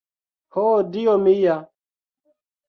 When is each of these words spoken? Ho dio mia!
Ho 0.55 0.63
dio 0.95 1.13
mia! 1.27 1.59